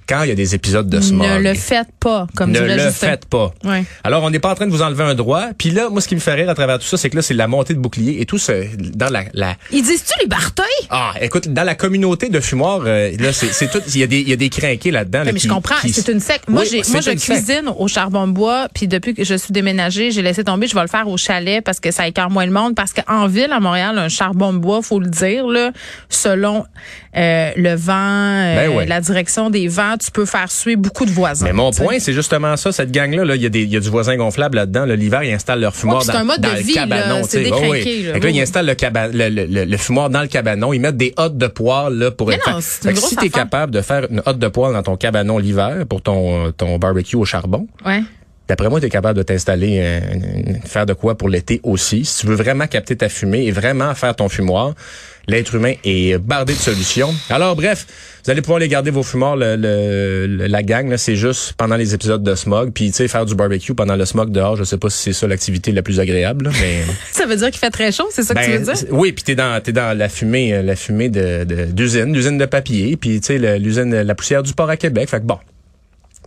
Quand 0.08 0.22
il 0.22 0.28
y 0.28 0.32
a 0.32 0.34
des 0.36 0.54
épisodes 0.54 0.88
de 0.88 1.00
smog. 1.00 1.26
ne 1.26 1.38
le 1.38 1.54
faites 1.54 1.88
pas, 1.98 2.26
comme 2.36 2.52
Ne 2.52 2.60
le 2.60 2.90
faites 2.90 3.26
pas. 3.26 3.52
Ouais. 3.64 3.84
Alors, 4.04 4.22
on 4.22 4.30
n'est 4.30 4.38
pas 4.38 4.50
en 4.50 4.54
train 4.54 4.66
de 4.66 4.70
vous 4.70 4.82
enlever 4.82 5.02
un 5.04 5.14
droit. 5.14 5.46
Puis 5.58 5.70
là, 5.70 5.88
moi, 5.90 6.00
ce 6.00 6.08
qui 6.08 6.14
me 6.14 6.20
fait 6.20 6.34
rire 6.34 6.48
à 6.48 6.54
travers 6.54 6.78
tout 6.78 6.86
ça, 6.86 6.96
c'est 6.96 7.10
que 7.10 7.16
là, 7.16 7.22
c'est 7.22 7.34
la 7.34 7.48
montée 7.48 7.74
de 7.74 7.78
bouclier 7.80 8.20
et 8.20 8.26
tout 8.26 8.38
ce, 8.38 8.66
dans 8.94 9.10
la, 9.10 9.24
la, 9.34 9.54
Ils 9.72 9.82
disent-tu 9.82 10.12
les 10.20 10.26
Barteuils? 10.28 10.64
ah, 10.90 11.12
écoute, 11.20 11.48
dans 11.48 11.64
la 11.64 11.74
communauté 11.74 12.28
de 12.28 12.38
fumoirs, 12.40 12.82
euh, 12.86 13.10
là, 13.18 13.32
c'est 13.32 13.68
tout, 13.70 13.80
il 13.88 13.98
y 13.98 14.02
a 14.02 14.06
des, 14.06 14.20
il 14.20 14.28
y 14.28 14.32
a 14.32 14.36
des 14.36 14.48
crinqués 14.48 14.90
là-dedans. 14.90 15.24
là, 15.24 15.32
mais 15.32 15.40
qui- 15.40 15.48
je 15.48 15.52
comprends, 15.52 15.74
qui- 15.80 15.92
c'est 15.92 16.08
une 16.10 16.20
secte. 16.20 16.48
Moi, 16.48 16.62
Oui, 16.70 16.82
moi, 16.90 17.00
je 17.00 17.10
cuisine 17.12 17.68
au 17.76 17.88
charbon 17.88 18.26
de 18.28 18.32
bois, 18.32 18.68
puis 18.72 18.86
depuis 18.88 19.14
que 19.14 19.24
je 19.24 19.34
suis 19.34 19.52
déménagée, 19.52 20.10
j'ai 20.12 20.22
laissé 20.22 20.44
tomber. 20.44 20.66
Je 20.68 20.74
vais 20.74 20.82
le 20.82 20.86
faire 20.88 21.08
au 21.08 21.16
chalet 21.16 21.62
parce 21.64 21.80
que 21.80 21.90
ça 21.90 22.06
écarte 22.06 22.30
moins 22.30 22.46
le 22.46 22.52
monde. 22.52 22.74
Parce 22.74 22.92
qu'en 22.92 23.26
ville, 23.26 23.50
à 23.52 23.60
Montréal, 23.60 23.98
un 23.98 24.08
charbon 24.08 24.52
de 24.52 24.58
bois, 24.58 24.82
faut 24.82 25.00
le 25.00 25.08
dire, 25.08 25.46
là, 25.46 25.72
selon 26.08 26.64
euh, 27.16 27.50
le 27.56 27.74
vent, 27.74 27.92
euh, 27.94 28.56
Ben 28.68 28.76
ouais. 28.76 28.86
la 28.86 29.00
direction 29.00 29.48
des 29.50 29.68
vents, 29.68 29.95
tu 29.96 30.10
peux 30.10 30.24
faire 30.26 30.50
suer 30.50 30.76
beaucoup 30.76 31.04
de 31.04 31.10
voisins. 31.10 31.46
Mais 31.46 31.52
mon 31.52 31.70
tu 31.70 31.82
point, 31.82 31.98
c'est 31.98 32.12
justement 32.12 32.56
ça, 32.56 32.72
cette 32.72 32.90
gang-là, 32.90 33.24
là, 33.24 33.36
il 33.36 33.42
y 33.42 33.46
a 33.46 33.48
des, 33.48 33.62
il 33.62 33.70
y 33.70 33.76
a 33.76 33.80
du 33.80 33.88
voisin 33.90 34.16
gonflable 34.16 34.56
là-dedans. 34.56 34.84
là. 34.86 34.96
L'hiver, 34.96 35.22
ils 35.22 35.32
installent 35.32 35.60
leur 35.60 35.74
fumoir 35.74 36.00
Ouais, 36.00 36.12
dans, 36.12 36.18
un 36.18 36.24
mode 36.24 36.40
dans 36.40 36.50
de 36.50 36.54
le 36.56 36.60
vie, 36.60 36.74
cabanon. 36.74 37.22
C'est 37.28 37.42
tu 37.44 37.50
là. 37.50 37.56
Oui, 37.68 38.32
ils 38.34 38.40
installent 38.40 38.66
le, 38.66 38.74
caba- 38.74 39.08
le, 39.12 39.28
le, 39.28 39.46
le- 39.46 39.64
le 39.64 39.76
fumoir 39.76 40.10
dans 40.10 40.22
le 40.22 40.28
cabanon. 40.28 40.72
Ils 40.72 40.80
mettent 40.80 40.96
des 40.96 41.12
hottes 41.16 41.38
de 41.38 41.46
poêle 41.46 41.94
là 41.94 42.10
pour 42.10 42.28
Mais 42.28 42.34
être. 42.36 42.50
non, 42.50 42.60
fait- 42.60 42.90
une 42.90 42.96
si 42.96 43.16
t'es 43.16 43.26
affaire. 43.26 43.30
capable 43.32 43.72
de 43.72 43.80
faire 43.80 44.06
une 44.10 44.22
hotte 44.26 44.38
de 44.38 44.48
poêle 44.48 44.72
dans 44.72 44.82
ton 44.82 44.96
cabanon 44.96 45.38
l'hiver 45.38 45.84
pour 45.88 46.02
ton, 46.02 46.52
ton 46.52 46.78
barbecue 46.78 47.16
au 47.16 47.24
charbon, 47.24 47.66
Ouais. 47.84 48.02
D'après 48.48 48.68
moi, 48.68 48.78
tu 48.80 48.86
es 48.86 48.90
capable 48.90 49.18
de 49.18 49.24
t'installer, 49.24 49.78
euh, 49.80 50.00
faire 50.64 50.86
de 50.86 50.92
quoi 50.92 51.16
pour 51.18 51.28
l'été 51.28 51.60
aussi. 51.64 52.04
Si 52.04 52.20
tu 52.20 52.26
veux 52.28 52.36
vraiment 52.36 52.66
capter 52.68 52.94
ta 52.96 53.08
fumée 53.08 53.44
et 53.46 53.50
vraiment 53.50 53.92
faire 53.96 54.14
ton 54.14 54.28
fumoir, 54.28 54.74
l'être 55.26 55.56
humain 55.56 55.72
est 55.82 56.16
bardé 56.18 56.52
de 56.52 56.58
solutions. 56.58 57.12
Alors 57.28 57.56
bref, 57.56 57.86
vous 58.24 58.30
allez 58.30 58.42
pouvoir 58.42 58.60
les 58.60 58.68
garder 58.68 58.92
vos 58.92 59.02
fumoirs, 59.02 59.34
le, 59.34 59.56
le- 59.56 60.46
la 60.46 60.62
gang, 60.62 60.96
c'est 60.96 61.16
juste 61.16 61.54
pendant 61.54 61.74
les 61.74 61.92
épisodes 61.94 62.22
de 62.22 62.34
smog. 62.36 62.70
Puis 62.72 62.90
tu 62.92 62.98
sais, 62.98 63.08
faire 63.08 63.26
du 63.26 63.34
barbecue 63.34 63.74
pendant 63.74 63.96
le 63.96 64.04
smog 64.04 64.30
dehors, 64.30 64.54
je 64.54 64.62
sais 64.62 64.78
pas 64.78 64.90
si 64.90 65.02
c'est 65.02 65.12
ça 65.12 65.26
l'activité 65.26 65.72
la 65.72 65.82
plus 65.82 65.98
agréable, 65.98 66.44
là, 66.44 66.50
mais... 66.60 66.82
Ça 67.12 67.26
veut 67.26 67.34
dire 67.36 67.50
qu'il 67.50 67.58
fait 67.58 67.70
très 67.70 67.90
chaud, 67.90 68.06
c'est 68.12 68.22
ça 68.22 68.34
que 68.34 68.44
tu 68.44 68.50
veux 68.52 68.58
Ben, 68.58 68.64
dire? 68.64 68.76
c'est- 68.76 68.90
Oui, 68.92 69.10
puis 69.10 69.24
t'es 69.24 69.34
dans 69.34 69.60
t'es 69.60 69.72
dans 69.72 69.96
la 69.98 70.08
fumée 70.08 70.54
euh, 70.54 70.62
la 70.62 70.76
fumée 70.76 71.08
de 71.08 71.42
de- 71.42 71.64
d'usine, 71.64 72.12
d'usine 72.12 72.38
de 72.38 72.46
papier, 72.46 72.96
puis 72.96 73.20
tu 73.20 73.26
sais 73.26 73.58
l'usine 73.58 73.92
la 74.02 74.14
poussière 74.14 74.44
du 74.44 74.52
port 74.52 74.70
à 74.70 74.76
Québec. 74.76 75.08
Fait 75.08 75.18
que 75.18 75.24
bon, 75.26 75.38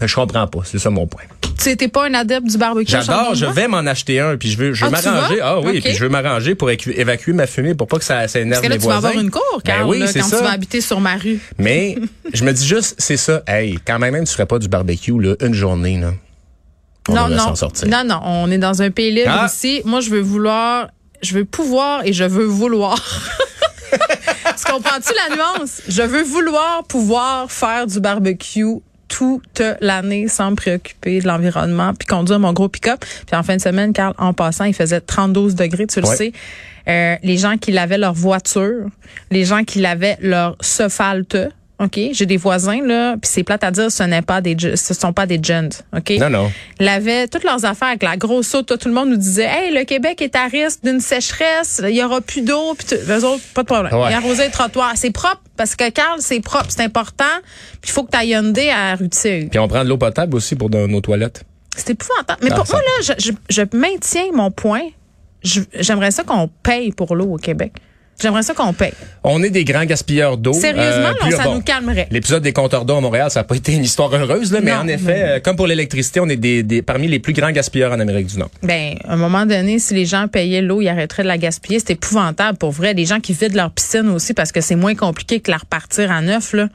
je 0.08 0.16
comprends 0.16 0.48
pas, 0.48 0.60
c'est 0.66 0.80
ça 0.80 0.90
mon 0.90 1.08
point. 1.08 1.24
Tu 1.62 1.68
n'étais 1.68 1.90
pas 1.90 2.06
un 2.08 2.14
adepte 2.14 2.48
du 2.48 2.58
barbecue? 2.58 2.90
J'adore, 2.90 3.36
je 3.36 3.46
vais 3.46 3.68
m'en 3.68 3.80
acheter 3.80 4.20
un, 4.22 4.38
puis 4.38 4.50
je 4.50 4.58
veux 4.58 4.74
je 4.74 4.86
veux 4.86 4.92
Ah, 4.96 5.02
m'arranger. 5.12 5.40
Ah 5.42 5.60
oui, 5.60 5.78
Ok. 5.80 5.84
puis 5.84 5.94
je 5.94 6.00
veux 6.00 6.08
m'arranger 6.10 6.56
pour 6.56 6.70
évacuer 6.72 7.34
ma 7.34 7.48
fumée 7.48 7.76
pour 7.76 7.88
pas 7.88 7.98
que 7.98 8.06
ça, 8.06 8.28
ça 8.30 8.40
énerve 8.40 8.62
Parce 8.62 8.68
que 8.68 8.74
là, 8.74 8.80
tu 8.82 8.88
vas 8.88 8.96
avoir 8.98 9.14
une 9.20 9.30
cour, 9.30 9.62
Ben 9.66 9.84
oui, 9.86 10.00
là, 10.00 10.06
quand 10.14 10.24
ça. 10.24 10.38
tu 10.38 10.44
vas 10.44 10.52
habiter 10.52 10.80
sur 10.80 11.02
ma 11.02 11.16
rue. 11.18 11.40
Mais 11.58 11.98
je 12.34 12.46
me 12.46 12.54
dis 12.54 12.66
juste, 12.66 12.96
c'est 12.98 13.18
ça. 13.18 13.42
Hey, 13.46 13.78
quand 13.86 14.00
même, 14.00 14.14
même 14.14 14.26
tu 14.26 14.32
ferais 14.32 14.46
pas 14.46 14.58
du 14.60 14.70
barbecue 14.70 15.20
là, 15.20 15.36
une 15.42 15.54
journée 15.54 16.00
là. 16.00 16.12
On 17.10 17.14
non, 17.16 17.28
non. 17.28 17.54
Non, 17.88 18.04
non. 18.06 18.20
On 18.24 18.52
est 18.52 18.58
dans 18.60 18.82
un 18.82 18.92
pays 18.92 19.12
libre 19.12 19.32
Ah. 19.32 19.48
ici. 19.52 19.82
Moi, 19.84 20.00
je 20.00 20.12
veux 20.12 20.22
vouloir, 20.22 20.90
je 21.22 21.34
veux 21.34 21.46
pouvoir 21.46 22.06
et 22.06 22.14
je 22.14 22.24
veux 22.24 22.46
vouloir. 22.46 22.98
tu 23.92 24.72
comprends-tu 24.72 25.12
la 25.30 25.36
nuance? 25.36 25.82
Je 25.88 26.02
veux 26.04 26.24
vouloir 26.24 26.84
pouvoir 26.86 27.52
faire 27.52 27.88
du 27.88 28.00
barbecue 28.00 28.66
toute 29.10 29.62
l'année 29.82 30.28
sans 30.30 30.52
me 30.52 30.56
préoccuper 30.56 31.20
de 31.20 31.28
l'environnement 31.28 31.94
puis 31.94 32.08
conduire 32.08 32.40
mon 32.40 32.54
gros 32.54 32.70
pick-up. 32.70 33.04
Puis 33.28 33.36
en 33.36 33.44
fin 33.44 33.58
de 33.58 33.62
semaine, 33.62 33.92
Carl, 33.92 34.14
en 34.18 34.34
passant, 34.34 34.64
il 34.64 34.74
faisait 34.74 35.02
32 35.02 35.54
degrés, 35.54 35.88
tu 35.88 36.00
le 36.00 36.08
Ouais. 36.08 36.16
sais. 36.16 36.32
Euh, 36.88 37.16
les 37.24 37.38
gens 37.38 37.58
qui 37.58 37.72
lavaient 37.72 37.98
leur 37.98 38.14
voiture, 38.14 38.88
les 39.30 39.44
gens 39.44 39.64
qui 39.66 39.80
lavaient 39.80 40.18
leur 40.22 40.56
sofalte, 40.62 41.38
OK? 41.80 41.98
J'ai 42.12 42.26
des 42.26 42.36
voisins, 42.38 42.82
là, 42.86 43.14
puis 43.14 43.30
c'est 43.32 43.44
plate 43.44 43.64
à 43.64 43.72
dire, 43.72 43.90
ce 43.90 44.04
n'est 44.04 44.22
pas 44.22 44.42
des, 44.42 44.56
ce 44.76 44.94
sont 44.94 45.14
pas 45.14 45.26
des 45.26 45.40
gens, 45.42 45.70
OK? 45.96 46.12
Non, 46.20 46.30
non. 46.30 46.52
lavaient 46.80 47.28
toutes 47.30 47.46
leurs 47.46 47.64
affaires 47.64 47.88
avec 47.90 48.04
la 48.04 48.18
grosse 48.18 48.54
eau. 48.54 48.64
Tout 48.64 48.78
le 48.86 48.92
monde 48.92 49.10
nous 49.10 49.16
disait, 49.18 49.46
hey, 49.50 49.74
le 49.74 49.86
Québec 49.86 50.22
est 50.22 50.36
à 50.36 50.46
risque 50.48 50.84
d'une 50.84 51.00
sécheresse, 51.00 51.82
il 51.88 51.96
y 51.96 52.04
aura 52.04 52.20
plus 52.20 52.42
d'eau. 52.42 52.74
Puis 52.78 52.88
tout- 52.88 53.12
eux 53.12 53.24
autres, 53.26 53.44
pas 53.54 53.62
de 53.64 53.68
problème. 53.68 53.94
Ouais. 53.94 54.12
Ils 54.12 54.14
arrosaient 54.16 54.46
les 54.48 54.52
trottoirs. 54.52 54.92
C'est 54.96 55.12
propre 55.12 55.42
parce 55.56 55.76
que 55.76 55.90
Carl, 55.90 56.20
c'est 56.20 56.42
propre, 56.42 56.66
c'est 56.70 56.84
important. 56.84 57.24
Puis 57.82 57.90
il 57.90 57.92
faut 57.92 58.04
que 58.04 58.12
tu 58.12 58.18
ailles 58.18 58.30
Hyundai 58.32 58.70
à 58.72 58.96
Rutier. 58.96 59.48
Puis 59.50 59.60
on 59.60 59.68
prend 59.70 59.84
de 59.84 59.90
l'eau 59.90 59.98
potable 59.98 60.36
aussi 60.36 60.56
pour 60.56 60.70
dans 60.70 60.86
nos 60.88 61.00
toilettes. 61.02 61.44
C'est 61.78 61.92
épouvantable. 61.92 62.40
Mais 62.44 62.50
Ah, 62.52 62.56
pour 62.56 62.68
ça- 62.68 62.74
moi, 62.74 62.82
là, 62.82 63.14
je, 63.18 63.26
je, 63.26 63.32
je 63.50 63.78
maintiens 63.78 64.32
mon 64.34 64.52
point. 64.52 64.82
J'aimerais 65.44 66.12
ça 66.12 66.24
qu'on 66.24 66.50
paye 66.62 66.92
pour 66.92 67.16
l'eau 67.16 67.34
au 67.34 67.38
Québec. 67.38 67.72
J'aimerais 68.22 68.44
ça 68.44 68.54
qu'on 68.54 68.74
paye. 68.74 68.92
On 69.24 69.42
est 69.44 69.50
des 69.50 69.64
grands 69.64 69.86
gaspilleurs 69.86 70.38
d'eau. 70.38 70.54
Sérieusement, 70.54 71.08
Euh, 71.08 71.12
là, 71.12 71.16
puis 71.22 71.32
ça 71.32 71.44
bon, 71.46 71.56
nous 71.56 71.62
calmerait. 71.62 72.08
L'épisode 72.12 72.44
des 72.44 72.54
compteurs 72.54 72.86
d'eau 72.86 72.96
à 72.98 73.02
Montréal, 73.02 73.32
ça 73.32 73.40
n'a 73.42 73.44
pas 73.46 73.56
été 73.56 73.74
une 73.74 73.84
histoire 73.84 74.14
heureuse, 74.14 74.52
là, 74.52 74.60
mais 74.62 74.72
Non, 74.72 74.80
en 74.80 74.88
effet, 74.88 75.24
euh, 75.24 75.40
comme 75.40 75.56
pour 75.56 75.68
l'électricité, 75.68 76.20
on 76.20 76.28
est 76.28 76.36
des, 76.38 76.64
des- 76.64 76.82
parmi 76.82 77.08
les 77.08 77.20
plus 77.20 77.34
grands 77.34 77.52
gaspilleurs 77.52 77.92
en 77.94 78.00
Amérique 78.00 78.28
du 78.28 78.38
Nord. 78.38 78.50
Ben, 78.64 78.96
à 79.08 79.14
un 79.14 79.18
moment 79.18 79.46
donné, 79.46 79.80
si 79.80 79.94
les 79.94 80.06
gens 80.06 80.28
payaient 80.28 80.62
l'eau, 80.62 80.82
ils 80.82 80.90
arrêteraient 80.90 81.24
de 81.24 81.28
la 81.28 81.38
gaspiller. 81.38 81.80
C'est 81.80 81.92
épouvantable 81.94 82.58
pour 82.58 82.72
vrai. 82.72 82.94
Les 82.94 83.06
gens 83.06 83.20
qui 83.20 83.34
vident 83.34 83.56
leur 83.56 83.72
piscine 83.72 84.10
aussi 84.10 84.34
parce 84.34 84.52
que 84.52 84.62
c'est 84.62 84.76
moins 84.76 84.96
compliqué 84.96 85.40
que 85.40 85.52
la 85.52 85.58
repartir 85.58 86.12
à 86.12 86.22
neuf, 86.22 86.54
là. 86.54 86.68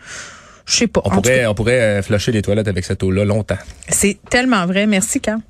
Je 0.66 0.76
sais 0.76 0.86
pas. 0.86 1.02
On 1.04 1.08
En 1.08 1.20
pourrait, 1.20 1.40
cas, 1.40 1.50
on 1.50 1.54
pourrait 1.54 1.80
euh, 1.80 2.02
flusher 2.02 2.32
les 2.32 2.40
toilettes 2.40 2.68
avec 2.68 2.84
cette 2.86 3.02
eau-là 3.02 3.24
longtemps. 3.26 3.58
C'est 3.88 4.16
tellement 4.30 4.64
vrai. 4.64 4.86
Merci, 4.86 5.20
Carl. 5.20 5.40